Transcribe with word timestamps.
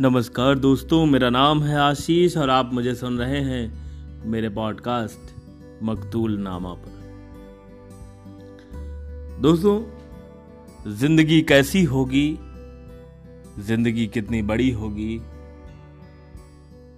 नमस्कार 0.00 0.58
दोस्तों, 0.58 1.06
मेरा 1.06 1.30
नाम 1.30 1.62
है 1.62 1.76
आशीष 1.76 2.36
और 2.36 2.50
आप 2.50 2.70
मुझे 2.72 2.94
सुन 2.94 3.18
रहे 3.18 3.40
हैं 3.40 4.24
मेरे 4.26 4.48
पॉडकास्ट 4.48 5.34
मकतूल 5.82 6.38
नामा 6.38 6.74
पर। 6.74 6.94
दोस्तों, 9.40 9.76
ज़िंदगी 10.96 11.42
कैसी 11.42 11.84
होगी? 11.84 12.38
ज़िंदगी 13.58 14.06
कितनी 14.06 14.42
बड़ी 14.42 14.70
होगी? 14.70 15.22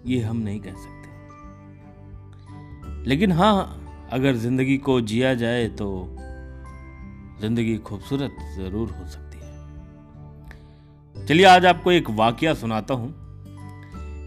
ये 0.07 0.21
हम 0.21 0.37
नहीं 0.37 0.61
कह 0.61 0.75
सकते। 0.75 1.09
लेकिन 3.09 3.33
हाँ 3.33 3.83
अगर 4.13 4.35
ज़िंदगी 4.37 4.79
को 4.79 5.01
जिया 5.01 5.35
जाए 5.35 5.69
तो 5.69 6.17
ज़िंदगी 7.41 7.77
खूबसूरत 7.79 8.37
ज़रूर 8.57 8.89
हो 8.89 9.07
सकती 9.09 9.26
चलिए 11.29 11.45
आज 11.45 11.65
आपको 11.67 11.93
एक 11.93 12.11
वाक्य 12.11 12.55
सुनाता 12.55 12.95
हूँ। 12.95 13.09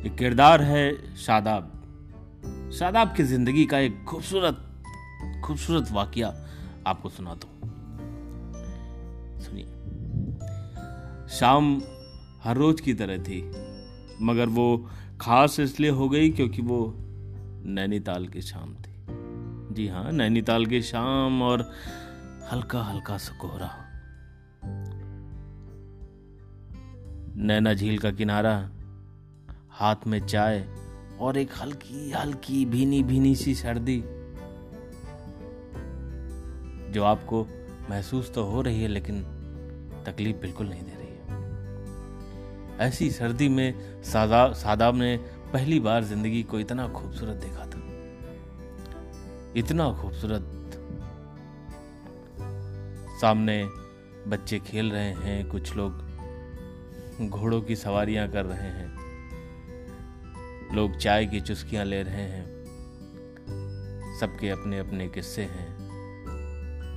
एक 0.05 0.15
किरदार 0.15 0.61
है 0.61 1.15
शादाब। 1.15 2.71
शादाब 2.79 3.13
की 3.15 3.23
ज़िंदगी 3.23 3.65
का 3.65 3.79
एक 3.79 4.03
खूबसूरत 4.03 4.81
खूबसूरत 5.45 5.91
वाक्य 5.91 6.33
आपको 6.87 7.09
सुनाता 7.09 7.47
हूँ। 7.47 7.71
सुनिए। 9.41 9.65
शाम 11.29 11.81
हर 12.43 12.57
रोज 12.57 12.81
की 12.81 12.93
तरह 12.93 13.17
थी, 13.17 13.41
मगर 14.21 14.45
वो 14.45 14.89
खास 15.21 15.59
इसलिए 15.59 15.89
हो 15.89 16.09
गई 16.09 16.29
क्योंकि 16.29 16.61
वो 16.61 16.95
नैनीताल 17.65 18.27
की 18.27 18.41
शाम 18.41 18.73
थी। 18.73 19.75
जी 19.75 19.87
हाँ 19.87 20.11
नैनीताल 20.11 20.65
की 20.65 20.81
शाम 20.81 21.41
और 21.41 21.71
हल्का 22.51 22.83
हल्का 22.83 23.17
सा 23.17 23.37
कोहरा 23.37 23.88
नैना 27.41 27.73
झील 27.73 27.97
का 27.97 28.11
किनारा, 28.11 28.69
हाथ 29.71 29.95
में 30.07 30.25
चाय 30.25 30.67
और 31.19 31.37
एक 31.37 31.49
हल्की 31.61 32.11
हल्की, 32.11 32.65
भीनी 32.65 33.03
भीनी 33.03 33.35
सी 33.35 33.55
सर्दी। 33.55 34.03
जो 36.91 37.03
आपको 37.03 37.47
महसूस 37.89 38.33
तो 38.33 38.43
हो 38.43 38.61
रही 38.61 38.81
है, 38.81 38.87
लेकिन 38.87 39.21
तकलीफ़ 40.05 40.37
बिल्कुल 40.37 40.69
नहीं 40.69 40.83
दे 40.83 40.91
रही 40.91 41.07
है। 41.07 41.19
ऐसी 42.87 43.11
सर्दी 43.11 43.49
में 43.49 44.03
सादा, 44.03 44.53
सादाब 44.53 44.95
ने 44.95 45.17
पहली 45.53 45.79
बार 45.79 46.03
ज़िंदगी 46.03 46.43
को 46.43 46.59
इतना 46.59 46.87
खूबसूरत 46.87 47.35
देखा 47.35 47.65
था। 47.65 47.81
इतना 49.55 49.93
खूबसूरत। 49.93 50.51
सामने 53.21 53.69
बच्चे 54.27 54.59
खेल 54.59 54.91
रहे 54.91 55.13
हैं, 55.13 55.49
कुछ 55.49 55.75
लोग 55.75 56.08
घोड़ों 57.27 57.61
की 57.61 57.75
सवारियाँ 57.75 58.31
कर 58.31 58.45
रहे 58.45 58.57
हैं। 58.57 58.99
लोग 60.75 60.97
चाय 60.97 61.25
की 61.25 61.41
चुस्कियाँ 61.41 61.85
ले 61.85 62.03
रहे 62.03 62.21
हैं। 62.21 62.59
सबके 64.19 64.49
अपने 64.49 64.79
अपने 64.79 65.07
किस्से 65.07 65.41
हैं। 65.41 65.79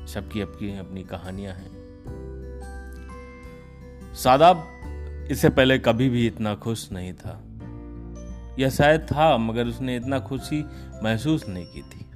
सबकी 0.07 0.41
अपनी 0.41 0.79
अपनी 0.79 1.03
कहानियाँ 1.03 1.55
हैं। 1.55 1.83
सादाब, 4.15 4.69
इससे 5.31 5.49
पहले 5.49 5.79
कभी 5.79 6.09
भी 6.09 6.27
इतना 6.27 6.55
खुश 6.55 6.93
नहीं 6.93 7.13
था। 7.13 7.45
यह 8.59 8.71
शायद 8.71 9.01
था, 9.01 9.37
मगर 9.37 9.67
उसने 9.67 9.97
इतना 9.97 10.19
खुशी 10.19 10.65
महसूस 11.03 11.49
नहीं 11.49 11.67
की 11.67 11.83
थी। 11.83 12.07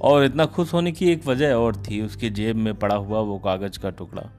और 0.00 0.24
इतना 0.24 0.46
खुश 0.46 0.72
होने 0.72 0.92
की 0.92 1.12
एक 1.12 1.26
वजह 1.26 1.54
और 1.54 1.76
थी, 1.76 2.02
उसके 2.02 2.30
जेब 2.30 2.56
में 2.56 2.74
पड़ा 2.74 2.96
हुआ 2.96 3.20
वो 3.20 3.38
कागज़ 3.38 3.78
का 3.78 3.90
टुकड़ा। 3.90 4.37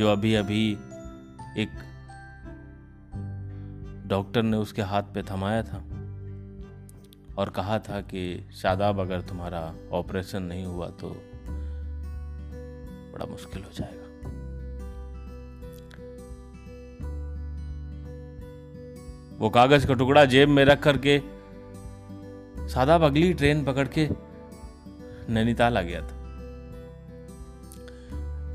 जो 0.00 0.08
अभी 0.08 0.34
अभी 0.34 0.78
एक 1.58 1.70
डॉक्टर 4.06 4.42
ने 4.42 4.56
उसके 4.56 4.82
हाथ 4.82 5.02
पे 5.02 5.22
थमाया 5.22 5.62
था 5.62 5.78
और 7.38 7.50
कहा 7.50 7.78
था 7.78 8.00
कि 8.00 8.22
शादाब, 8.54 9.00
अगर 9.00 9.20
तुम्हारा 9.20 9.74
ऑपरेशन 9.92 10.42
नहीं 10.42 10.64
हुआ 10.64 10.88
तो 10.90 11.08
बड़ा 13.12 13.26
मुश्किल 13.26 13.62
हो 13.62 13.70
जाएगा। 13.74 14.06
वो 19.38 19.50
कागज़ 19.50 19.86
का 19.86 19.94
टुकड़ा 19.94 20.24
जेब 20.24 20.48
में 20.48 20.64
रख 20.64 20.82
करके 20.82 21.18
शादाब 22.68 23.04
अगली 23.04 23.32
ट्रेन 23.34 23.64
पकड़ 23.64 23.88
के 23.88 24.08
नैनीताल 25.32 25.78
आ 25.78 25.82
गया 25.82 26.00
था। 26.00 26.19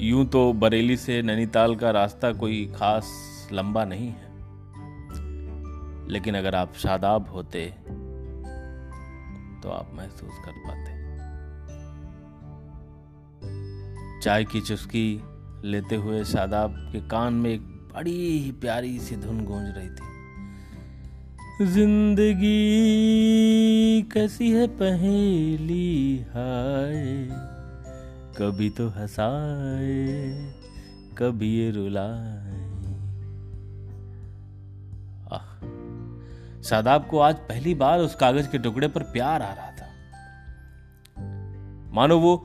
यूँ 0.01 0.25
तो 0.25 0.51
बरेली 0.53 0.97
से 0.97 1.21
नैनीताल 1.21 1.75
का 1.75 1.91
रास्ता 1.91 2.31
कोई 2.33 2.65
खास 2.75 3.07
लंबा 3.53 3.83
नहीं 3.85 4.07
है। 4.07 4.33
लेकिन 6.09 6.35
अगर 6.35 6.55
आप 6.55 6.73
शादाब 6.73 7.29
होते 7.29 7.65
तो 9.63 9.69
आप 9.69 9.91
महसूस 9.93 10.39
कर 10.45 10.51
पाते। 10.67 10.93
चाय 14.21 14.43
की 14.43 14.61
चुस्की 14.61 15.21
लेते 15.63 15.95
हुए 15.95 16.23
शादाब 16.23 16.75
के 16.91 16.99
कान 17.07 17.33
में 17.33 17.49
एक 17.49 17.61
बड़ी 17.95 18.39
ही 18.39 18.51
प्यारी 18.51 18.99
सी 18.99 19.15
धुन 19.15 19.43
गूंज 19.45 19.67
रही 19.77 19.89
थी। 19.89 20.13
ज़िंदगी 21.65 22.61
कैसी 24.13 24.51
है 24.51 24.67
पहेली 24.67 26.19
हाय। 26.29 27.44
कभी 28.37 28.69
तो 28.69 28.87
हंसाए, 28.89 30.53
कभी 31.17 31.49
ये 31.57 31.71
रुलाए। 31.71 32.43
शादाब 36.63 37.05
को 37.07 37.19
आज 37.19 37.35
पहली 37.35 37.75
बार 37.75 37.99
उस 37.99 38.15
कागज़ 38.15 38.47
के 38.47 38.57
टुकड़े 38.57 38.87
पर 38.87 39.03
प्यार 39.03 39.41
आ 39.41 39.53
रहा 39.53 39.71
था। 39.71 39.87
मानो 41.93 42.19
वो 42.19 42.35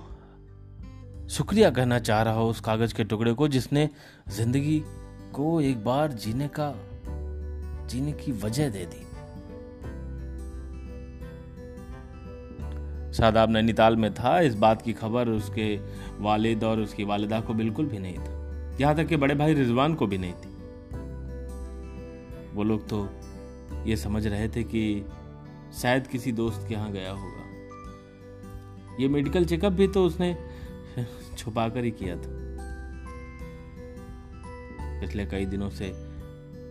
शुक्रिया 1.31 1.71
कहना 1.71 1.99
चाह 1.99 2.23
रहा 2.23 2.34
हो 2.34 2.49
उस 2.49 2.61
कागज़ 2.61 2.95
के 2.95 3.05
टुकड़े 3.05 3.33
को, 3.33 3.49
जिसने 3.49 3.89
ज़िंदगी 4.29 4.83
को 5.34 5.61
एक 5.61 5.84
बार 5.84 6.12
जीने 6.12 6.49
का, 6.49 6.75
जीने 7.87 8.12
की 8.12 8.33
वजह 8.33 8.69
दे 8.69 8.84
दी। 8.84 9.09
शादाब 13.15 13.50
नैनीताल 13.50 13.97
में 13.97 14.15
था। 14.15 14.41
इस 14.41 14.54
बात 14.54 14.82
की 14.82 14.93
खबर 14.93 15.28
उसके 15.28 15.81
वालिद 16.19 16.65
और 16.65 16.81
उसकी 16.81 17.04
वालिदा 17.04 17.41
को 17.41 17.54
बिल्कुल 17.54 17.87
भी 17.87 17.98
नहीं 17.98 18.19
था। 18.19 18.41
यहाँ 18.81 18.97
तक 18.97 19.06
कि 19.06 19.16
बड़े 19.16 19.34
भाई 19.34 19.54
रिजवान 19.54 19.94
को 19.94 20.06
भी 20.06 20.19
नहीं 20.19 20.32
थी। 20.32 20.50
वो 22.54 22.62
लोग 22.62 22.88
तो 22.88 23.09
ये 23.84 23.97
समझ 23.97 24.26
रहे 24.26 24.49
थे 24.49 24.62
कि 24.62 25.06
शायद 25.82 26.06
किसी 26.06 26.32
दोस्त 26.32 26.65
के 26.69 26.75
यहाँ 26.75 26.93
गया 26.93 27.12
होगा। 27.12 27.41
ये 29.00 29.09
मेडिकल 29.09 29.44
चेकअप 29.44 29.72
भी 29.72 29.88
तो 29.88 30.04
उसने 30.04 30.37
छुपा 31.38 31.69
कर 31.69 31.84
ही 31.84 31.91
किया 31.91 32.16
था। 32.16 32.41
पिछले 35.00 35.26
कई 35.26 35.47
दिनों 35.47 35.70
से 35.70 35.93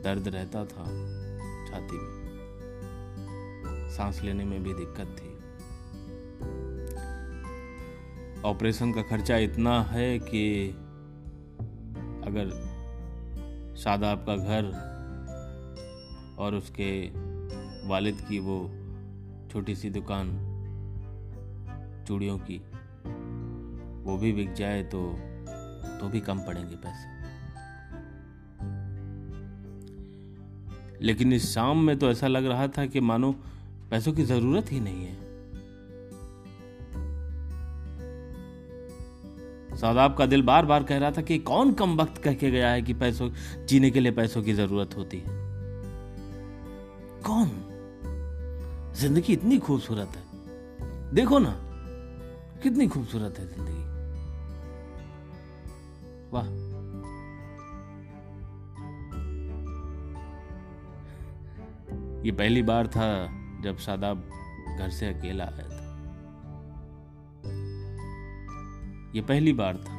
दर्द 0.04 0.28
रहता 0.28 0.66
था 0.66 0.86
छाती 1.68 1.98
में। 1.98 2.20
सांस 3.90 4.22
लेने 4.22 4.46
में 4.46 4.64
भी 4.64 4.74
दिक्कत 4.74 5.16
थी। 5.20 5.29
ऑपरेशन 8.46 8.92
का 8.92 9.02
खर्चा 9.02 9.38
इतना 9.38 9.84
है 9.84 10.20
कि 10.20 10.70
अगर 12.28 12.70
शादाब 13.78 14.20
आपका 14.20 14.36
घर 14.36 14.90
और 16.40 16.56
उसके 16.56 17.08
वालिद 17.88 18.22
की 18.30 18.40
वो 18.40 18.72
छोटी 19.52 19.76
सी 19.76 19.90
दुकान 19.90 20.46
चूड़ियों 22.08 22.38
की 22.38 22.58
वो 24.04 24.18
भी 24.18 24.34
बिक 24.34 24.54
जाए 24.54 24.84
तो 24.84 25.14
तो 26.00 26.10
भी 26.10 26.20
कम 26.20 26.40
पड़ेंगे 26.40 26.76
पैसे। 26.76 27.20
लेकिन 31.06 31.34
इस 31.34 31.54
शाम 31.54 31.78
में 31.78 32.00
तो 32.00 32.12
ऐसा 32.12 32.28
लग 32.28 32.46
रहा 32.46 32.68
था 32.68 32.86
कि 32.86 33.00
मानो 33.00 33.32
पैसों 33.92 34.14
की 34.14 34.24
ज़रूरत 34.24 34.72
ही 34.72 34.80
नहीं 34.80 35.06
है। 35.06 35.29
सादाब 39.82 40.16
का 40.18 40.26
दिल 40.26 40.42
बार 40.42 40.66
बार 40.66 40.84
कह 40.84 40.98
रहा 40.98 41.12
था 41.12 41.22
कि 41.22 41.38
कौन 41.40 41.74
कम 41.74 41.96
वक्त 41.98 42.18
कह 42.18 42.34
के 42.34 42.52
गया 42.52 42.70
है 42.70 42.82
कि 42.82 42.94
पैसों, 42.94 43.30
जीने 43.66 43.92
के 43.92 44.00
लिए 44.00 44.12
पैसों 44.12 44.44
की 44.44 44.54
ज़रूरत 44.54 44.98
होती 44.98 45.18
है? 45.18 45.26
कौन? 47.26 47.52
ज़िंदगी 48.96 49.34
इतनी 49.34 49.58
खूबसूरत 49.58 50.12
है। 50.16 50.24
देखो 51.14 51.40
ना, 51.40 51.56
कितनी 52.64 52.88
खूबसूरत 52.88 53.40
है 53.40 53.48
ज़िंदगी। 53.48 53.84
वाह। 56.34 56.70
ये 62.26 62.32
पहली 62.32 62.64
बार 62.64 62.88
था 62.88 63.26
जब 63.62 63.78
शादाब 63.78 64.30
घर 64.80 64.90
से 64.90 65.06
अकेला 65.06 65.44
आया 65.44 65.70
था। 65.70 65.79
ये 69.16 69.22
पहली 69.22 69.54
बार 69.54 69.78
था, 69.78 69.98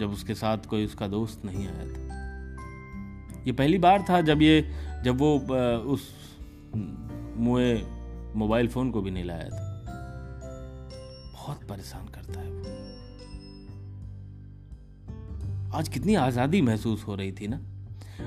जब 0.00 0.12
उसके 0.12 0.34
साथ 0.34 0.66
कोई 0.68 0.84
उसका 0.84 1.08
दोस्त 1.08 1.44
नहीं 1.44 1.66
आया 1.68 1.86
था। 1.86 2.02
ये 3.46 3.52
पहली 3.52 3.78
बार 3.78 4.04
था 4.08 4.20
जब 4.20 4.42
ये, 4.42 4.70
जब 5.04 5.18
वो 5.18 5.38
उस 5.92 6.02
मुए 7.36 7.74
मोबाइल 8.36 8.68
फ़ोन 8.68 8.90
को 8.90 9.00
भी 9.02 9.10
नहीं 9.10 9.24
लाया 9.24 9.48
था। 9.48 9.72
बहुत 11.32 11.64
परेशान 11.68 12.06
करता 12.08 12.40
है 12.40 12.50
वो। 12.50 12.62
आज 15.78 15.88
कितनी 15.88 16.14
आज़ादी 16.14 16.60
महसूस 16.62 17.04
हो 17.06 17.14
रही 17.14 17.32
थी 17.32 17.48
ना? 17.48 17.60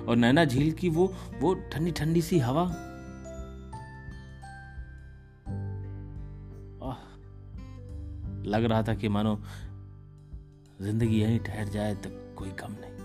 और 0.08 0.16
नैना 0.16 0.46
झील 0.46 0.72
की 0.72 0.90
वो 0.90 1.14
वो 1.40 1.54
ठंडी 1.74 1.92
ठंडी 1.92 2.22
सी 2.22 2.40
हवा 2.40 2.66
लग 8.48 8.64
रहा 8.64 8.84
था 8.84 8.94
कि 8.94 9.08
मानो 9.08 9.42
ज़िंदगी 10.82 11.22
यहीं 11.22 11.40
ठहर 11.40 11.66
जाए 11.66 11.96
तो 11.96 12.10
कोई 12.36 12.50
कम 12.50 12.72
नहीं। 12.72 12.98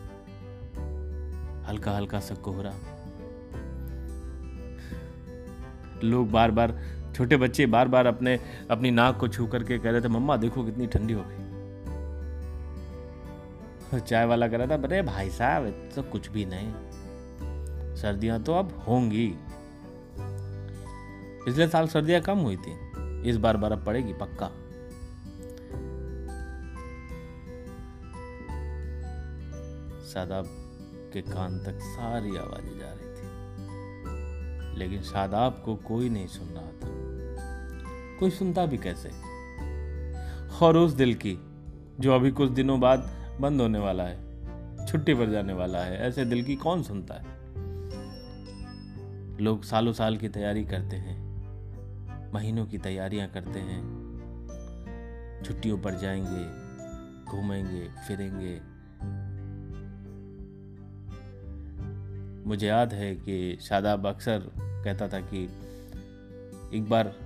हल्का 1.64 1.96
हल्का 1.96 2.20
सा 2.20 2.34
कोहरा। 2.34 2.74
लोग 6.04 6.30
बार 6.30 6.50
बार 6.50 6.80
छोटे 7.16 7.36
बच्चे 7.36 7.66
बार 7.66 7.88
बार 7.88 8.06
अपने, 8.06 8.40
अपनी 8.70 8.90
नाक 8.90 9.18
को 9.18 9.28
छू 9.28 9.46
करके 9.46 9.78
कह 9.78 9.90
रहे 9.90 10.00
थे, 10.00 10.08
मम्मा, 10.08 10.36
देखो 10.36 10.64
कितनी 10.64 10.86
ठंडी 10.86 11.14
हो 11.14 11.24
गई। 11.26 11.42
चाय 14.00 14.24
वाला 14.24 14.48
कह 14.48 14.56
रहा 14.56 14.66
था, 14.66 14.74
अरे 14.74 15.02
भाई 15.02 15.30
साहब 15.30 15.90
तो 15.94 16.02
कुछ 16.02 16.30
भी 16.30 16.44
नहीं। 16.44 16.72
सर्दियाँ 17.96 18.42
तो 18.42 18.54
अब 18.54 18.84
होंगी। 18.88 19.34
पिछले 21.44 21.68
साल 21.68 21.86
सर्दियाँ 21.86 22.20
कम 22.20 22.38
हुई 22.38 22.56
थी। 22.56 22.92
इस 23.30 23.36
बार 23.36 23.56
बर्फ़ 23.56 23.84
पड़ेगी, 23.84 24.12
पक्का। 24.12 24.50
शादाब 30.14 30.44
के 31.12 31.22
कान 31.22 31.58
तक 31.58 31.78
सारी 31.82 32.36
आवाज़ें 32.36 32.78
जा 32.78 32.88
रही 32.88 33.08
थी। 33.08 33.32
लेकिन 34.78 35.02
शादाब 35.02 35.62
को 35.64 35.76
कोई 35.76 36.08
नहीं 36.08 36.26
सुन 36.26 36.48
रहा 36.48 36.66
था। 36.66 36.88
कोई 38.18 38.30
सुनता 38.30 38.66
भी 38.66 38.78
कैसे? 38.78 39.10
और 40.66 40.76
उस 40.76 40.92
दिल 40.92 41.14
की, 41.14 41.38
जो 42.00 42.12
अभी 42.12 42.30
कुछ 42.30 42.50
दिनों 42.50 42.80
बाद 42.80 43.10
बंद 43.40 43.60
होने 43.60 43.78
वाला 43.78 44.02
है, 44.02 44.46
छुट्टी 44.86 45.14
पर 45.14 45.30
जाने 45.30 45.52
वाला 45.52 45.78
है, 45.78 45.98
ऐसे 45.98 46.24
दिल 46.24 46.44
की 46.44 46.56
कौन 46.56 46.82
सुनता 46.82 47.14
है? 47.14 47.26
लोग 49.40 49.64
सालों 49.64 49.92
साल 49.92 50.16
की 50.16 50.28
तैयारी 50.28 50.64
करते 50.64 50.96
हैं, 50.96 51.32
महीनों 52.34 52.66
की 52.66 52.78
तैयारियाँ 52.78 53.28
करते 53.28 53.60
हैं। 53.60 54.02
छुट्टियों 55.44 55.78
पर 55.78 55.94
जाएँगे, 55.94 56.44
घूमेंगे, 57.30 57.88
फिरेंगे 58.08 58.71
मुझे 62.46 62.66
याद 62.66 62.92
है 62.92 63.14
कि 63.14 63.58
शादाब 63.62 64.06
अक्सर 64.06 64.50
कहता 64.60 65.08
था 65.08 65.20
कि 65.20 65.44
एक 66.74 66.86
बार 66.88 67.16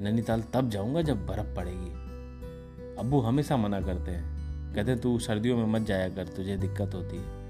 नैनीताल 0.00 0.42
तब 0.42 0.70
जाऊँगा 0.70 1.02
जब 1.02 1.26
बर्फ़ 1.26 1.56
पड़ेगी। 1.56 1.90
अबू 2.96 3.20
हमेशा 3.20 3.56
मना 3.56 3.80
करते 3.80 4.10
हैं। 4.10 4.34
कहते 4.74 4.96
तू 4.96 5.18
सर्दियों 5.18 5.56
में 5.56 5.66
मत 5.66 5.82
जाया 5.82 6.08
कर, 6.08 6.28
तुझे 6.28 6.56
दिक्कत 6.56 6.94
होती 6.94 7.16
है। 7.16 7.44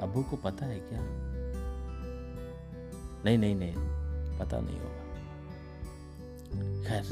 अबू 0.00 0.22
को 0.22 0.36
पता 0.36 0.66
है 0.66 0.80
क्या? 0.80 1.00
नहीं 3.24 3.38
नहीं 3.38 3.54
नहीं, 3.54 3.74
पता 4.38 4.60
नहीं 4.60 4.80
होगा। 4.80 5.08
खैर 6.88 7.04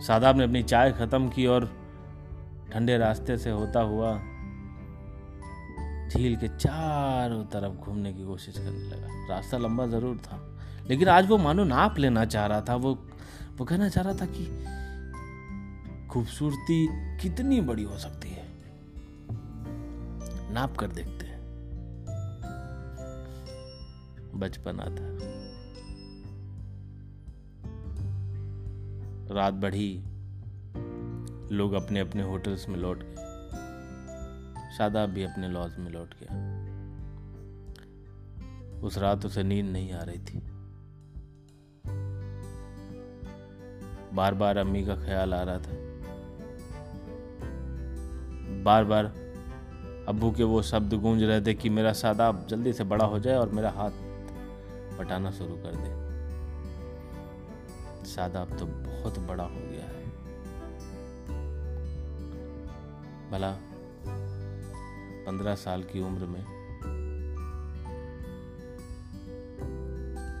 सादाब 0.00 0.36
ने 0.36 0.44
अपनी 0.44 0.62
चाय 0.62 0.92
खत्म 0.92 1.28
की 1.28 1.46
और 1.46 1.81
ठंडे 2.72 2.96
रास्ते 2.98 3.36
से 3.38 3.50
होता 3.50 3.80
हुआ 3.80 4.12
झील 6.08 6.36
के 6.36 6.48
चारों 6.48 7.44
तरफ़ 7.44 7.74
घूमने 7.74 8.12
की 8.12 8.24
कोशिश 8.24 8.58
करने 8.58 8.88
लगा। 8.88 9.08
रास्ता 9.28 9.58
लंबा 9.58 9.86
ज़रूर 9.86 10.16
था, 10.16 10.38
लेकिन 10.88 11.08
आज 11.08 11.28
वो 11.28 11.38
मानो 11.38 11.64
नाप 11.64 11.98
लेना 11.98 12.24
चाह 12.24 12.46
रहा 12.46 12.60
था। 12.60 12.74
वो 12.76 12.94
वो 13.58 13.64
कहना 13.64 13.88
चाह 13.88 14.04
रहा 14.04 14.14
था 14.14 14.26
कि 14.28 14.44
खूबसूरती 16.08 16.86
कितनी 17.22 17.60
बड़ी 17.60 17.82
हो 17.82 17.98
सकती 17.98 18.28
है। 18.28 18.46
नाप 20.52 20.76
कर 20.76 20.88
देखते 20.88 21.26
हैं। 21.26 21.40
बचपन 24.34 24.80
आता 24.80 25.10
रात 29.34 29.54
बढ़ी 29.54 29.90
लोग 31.52 31.72
अपने 31.72 32.00
अपने 32.00 32.22
होटल्स 32.22 32.68
में 32.68 32.76
लौट 32.76 32.98
गए। 33.02 33.14
शादाब 34.78 35.10
भी 35.10 35.22
अपने 35.22 35.48
लॉज 35.48 35.78
में 35.78 35.90
लौट 35.90 36.14
गया। 36.22 36.52
उस 38.80 38.98
रात 38.98 39.26
उसे 39.26 39.42
नींद 39.42 39.66
नहीं 39.66 39.92
आ 39.92 40.02
रही 40.02 40.18
थी। 40.18 40.38
बार 44.14 44.34
बार 44.34 44.56
अम्मी 44.56 44.86
का 44.86 44.94
ख्याल 44.96 45.34
आ 45.34 45.42
रहा 45.42 45.58
था। 45.58 45.72
बार 48.62 48.84
बार 48.84 49.04
अब्बू 50.08 50.30
के 50.30 50.42
वो 50.42 50.62
शब्द 50.62 50.94
गूंज 50.94 51.22
रहे 51.22 51.40
थे 51.40 51.54
कि 51.54 51.68
मेरा 51.68 51.92
सादाब 51.92 52.46
जल्दी 52.46 52.72
से 52.72 52.84
बड़ा 52.84 53.04
हो 53.04 53.18
जाए 53.18 53.36
और 53.36 53.48
मेरा 53.48 53.70
हाथ 53.70 53.90
पटाना 54.98 55.30
शुरू 55.30 55.54
कर 55.54 55.76
दे। 55.76 56.02
सादाब 58.04 58.58
तो 58.58 58.66
बहुत 58.66 59.18
बड़ा 59.18 59.44
हो 59.44 59.56
गया। 59.56 59.71
भला 63.32 63.58
पंद्रह 65.26 65.54
साल 65.54 65.82
की 65.82 66.00
उम्र 66.00 66.26
में 66.26 66.44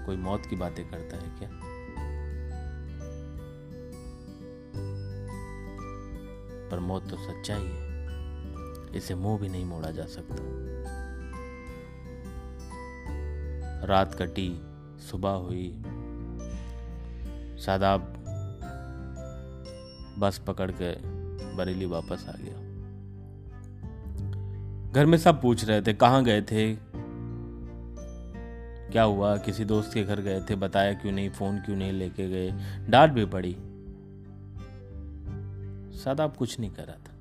कोई 0.06 0.16
मौत 0.16 0.46
की 0.46 0.56
बातें 0.56 0.90
करता 0.90 1.16
है 1.16 1.38
क्या? 1.38 1.50
पर 6.70 6.78
मौत 6.78 7.10
तो 7.10 7.16
सच्चाई 7.16 7.62
है। 7.62 7.92
इसे 8.96 9.14
मुँह 9.14 9.40
भी 9.40 9.48
नहीं 9.48 9.64
मोड़ा 9.64 9.90
जा 9.90 10.06
सकता। 10.06 10.36
रात 13.86 14.14
कटी, 14.14 14.60
सुबह 14.98 15.30
हुई। 15.30 15.68
शादाब 17.58 18.00
बस 20.18 20.38
पकड़ 20.46 20.70
के 20.70 21.22
बरेली 21.56 21.86
वापस 21.86 22.26
आ 22.28 22.32
गया। 22.32 22.61
घर 24.92 25.06
में 25.06 25.18
सब 25.18 25.42
पूछ 25.42 25.64
रहे 25.64 25.82
थे, 25.82 25.92
कहाँ 25.92 26.24
गए 26.24 26.42
थे? 26.42 26.76
क्या 28.92 29.02
हुआ? 29.02 29.36
किसी 29.36 29.64
दोस्त 29.64 29.94
के 29.94 30.02
घर 30.02 30.20
गए 30.20 30.40
थे, 30.50 30.54
बताया 30.54 30.92
क्यों 30.92 31.12
नहीं, 31.12 31.30
फ़ोन 31.30 31.58
क्यों 31.58 31.76
नहीं 31.76 31.92
लेके 31.92 32.28
गए? 32.28 32.50
डांट 32.88 33.12
भी 33.12 33.24
पड़ी। 33.26 33.56
सादाब 35.98 36.36
कुछ 36.36 36.60
नहीं 36.60 36.70
कर 36.70 36.84
रहा 36.84 36.96
था। 36.96 37.12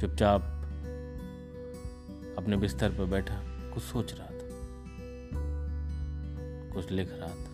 चुपचाप 0.00 0.42
अपने 2.38 2.56
बिस्तर 2.56 2.90
पर 2.90 3.04
बैठा, 3.04 3.40
कुछ 3.74 3.82
सोच 3.82 4.12
रहा 4.12 4.26
था, 4.26 4.48
कुछ 6.74 6.90
लिख 6.90 7.10
रहा 7.12 7.28
था। 7.28 7.47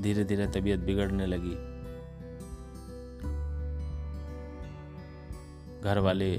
धीरे 0.00 0.24
धीरे 0.24 0.46
तबीयत 0.46 0.80
बिगड़ने 0.80 1.26
लगी। 1.26 1.78
घर 5.82 5.98
वाले 5.98 6.34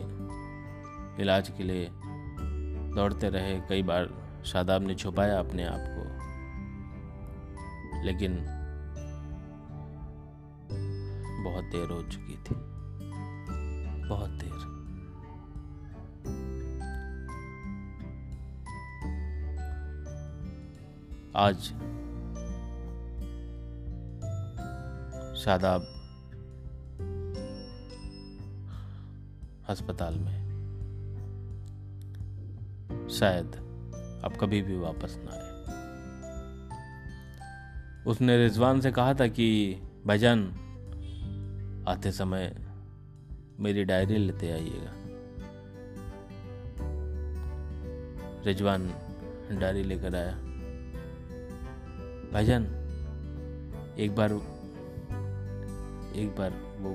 इलाज 1.23 1.49
के 1.49 1.63
लिए 1.63 1.89
दौड़ते 2.95 3.29
रहे, 3.29 3.59
कई 3.59 3.83
बार 3.83 4.09
शादाब 4.45 4.81
ने 4.81 4.95
छुपाया 4.95 5.39
अपने 5.39 5.63
आप 5.63 5.79
को। 5.79 6.19
लेकिन 8.03 8.37
बहुत 11.43 11.63
देर 11.63 11.89
हो 11.89 12.03
चुकी 12.03 12.33
थी। 12.33 12.55
बहुत 14.09 14.29
देर। 14.29 14.69
आज 21.35 21.73
शादाब 25.39 25.81
अस्पताल 29.69 30.15
में। 30.15 30.49
शायद 33.11 33.55
अब 34.25 34.37
कभी 34.41 34.61
भी 34.61 34.77
वापस 34.77 35.19
ना 35.19 35.31
आए। 35.31 35.49
उसने 38.07 38.37
रिजवान 38.37 38.81
से 38.81 38.91
कहा 38.91 39.13
था 39.13 39.27
कि, 39.27 39.75
भाईजान, 40.05 40.47
आते 41.87 42.11
समय 42.11 42.57
मेरी 43.59 43.83
डायरी 43.83 44.17
लेते 44.17 44.51
आइएगा। 44.51 44.93
रिजवान 48.45 48.93
डायरी 49.51 49.83
लेकर 49.83 50.15
आया। 50.15 50.35
भाईजान, 52.33 52.63
एक 53.99 54.15
बार 54.15 54.58
एक 56.15 56.35
बार 56.35 56.51
वो 56.79 56.89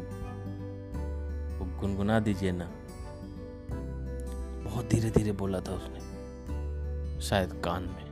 वो 1.54 1.66
गुनगुना 1.80 2.18
दीजिए 2.20 2.52
ना। 2.52 2.68
बहुत 4.64 4.84
धीरे 4.86 5.10
धीरे 5.10 5.32
बोला 5.32 5.60
था 5.60 5.72
उसने, 5.72 6.00
शायद 7.20 7.52
कान 7.64 7.82
में। 7.82 8.04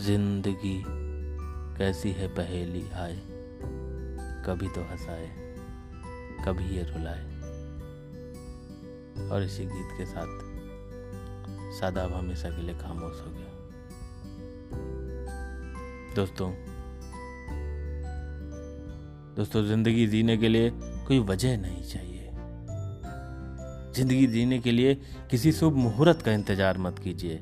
ज़िंदगी 0.00 0.82
कैसी 1.78 2.10
है 2.12 2.28
पहेली 2.28 2.84
आए, 2.94 3.16
कभी 4.46 4.68
तो 4.68 4.82
हंसाए, 4.82 5.26
कभी 6.46 6.76
ये 6.76 6.82
रुलाए। 6.82 7.24
और 9.30 9.42
इसी 9.42 9.64
गीत 9.64 9.96
के 9.98 10.06
साथ 10.06 10.44
सादाब 11.80 12.12
हमेशा 12.12 12.48
के 12.50 12.62
लिए 12.62 12.74
खामोश 12.74 13.20
हो 13.20 13.30
गया। 13.30 13.50
दोस्तों 16.14 16.50
दोस्तों, 19.36 19.62
ज़िंदगी 19.64 20.06
जीने 20.06 20.36
के 20.36 20.48
लिए 20.48 20.70
कोई 20.80 21.18
वजह 21.18 21.56
नहीं 21.58 21.82
चाहिए। 21.82 22.30
ज़िंदगी 23.96 24.26
जीने 24.26 24.58
के 24.58 24.72
लिए 24.72 24.94
किसी 25.30 25.52
शुभ 25.52 25.72
मुहूर्त 25.72 26.22
का 26.22 26.32
इंतज़ार 26.32 26.78
मत 26.78 26.98
कीजिए। 26.98 27.40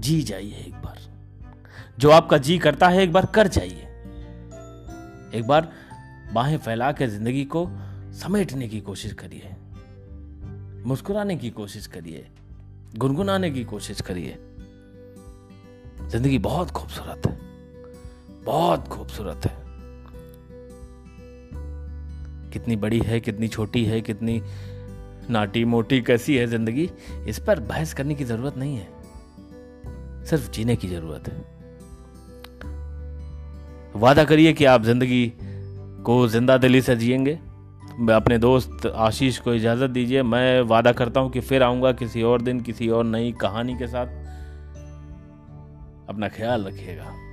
जी 0.00 0.22
जाइए 0.22 0.64
एक 0.66 0.74
बार। 0.74 0.98
जो 1.98 2.10
आपका 2.10 2.38
जी 2.38 2.58
करता 2.58 2.88
है, 2.88 3.02
एक 3.02 3.12
बार 3.12 3.26
कर 3.26 3.48
जाइए। 3.48 3.86
एक 5.34 5.44
बार 5.48 5.72
बाहें 6.32 6.58
फैला 6.58 6.92
के 6.92 7.06
ज़िंदगी 7.06 7.44
को 7.44 7.70
समेटने 8.12 8.68
की 8.68 8.80
कोशिश 8.80 9.12
करिए। 9.12 9.56
मुस्कुराने 10.86 11.36
की 11.36 11.50
कोशिश 11.50 11.86
करिए। 11.86 12.28
गुनगुनाने 12.96 13.50
की 13.50 13.64
कोशिश 13.64 14.00
करिए। 14.00 14.38
ज़िंदगी 16.08 16.38
बहुत 16.38 16.70
खूबसूरत 16.70 17.26
है। 17.26 17.38
बहुत 18.44 18.88
खूबसूरत 18.88 19.46
है। 19.46 19.69
कितनी 22.52 22.76
बड़ी 22.76 22.98
है, 22.98 23.20
कितनी 23.20 23.48
छोटी 23.48 23.84
है, 23.84 24.00
कितनी 24.00 24.42
नाटी 25.30 25.64
मोटी 25.64 26.00
कैसी 26.00 26.36
है 26.36 26.46
ज़िंदगी, 26.46 26.90
इस 27.28 27.38
पर 27.38 27.60
बहस 27.60 27.94
करने 27.94 28.14
की 28.14 28.24
ज़रूरत 28.24 28.56
नहीं 28.56 28.76
है। 28.76 28.88
सिर्फ़ 30.24 30.50
जीने 30.50 30.76
की 30.76 30.88
ज़रूरत 30.88 31.28
है। 31.28 31.60
वादा 33.96 34.24
करिए 34.24 34.52
कि 34.52 34.64
आप 34.64 34.82
ज़िंदगी 34.82 35.32
को 36.04 36.28
ज़िंदा 36.28 36.56
दिली 36.56 36.80
से 36.80 36.96
जिएँगे। 36.96 37.38
अपने 38.12 38.38
दोस्त 38.38 38.86
आशीष 38.86 39.38
को 39.38 39.54
इजाज़त 39.54 39.90
दीजिए। 39.90 40.22
मैं 40.22 40.60
वादा 40.62 40.92
करता 40.92 41.20
हूँ 41.20 41.30
कि 41.30 41.40
फिर 41.40 41.62
आऊँगा 41.62 41.92
किसी 41.92 42.22
और 42.22 42.42
दिन, 42.42 42.60
किसी 42.60 42.88
और 42.88 43.04
नई 43.04 43.32
कहानी 43.32 43.74
के 43.74 43.86
साथ। 43.86 44.06
अपना 46.08 46.28
ख्याल 46.28 46.64
रखिएगा। 46.64 47.29